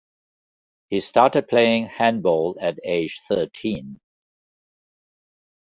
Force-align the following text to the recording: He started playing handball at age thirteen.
He 0.89 0.99
started 0.99 1.47
playing 1.47 1.85
handball 1.85 2.57
at 2.59 2.79
age 2.83 3.21
thirteen. 3.27 3.99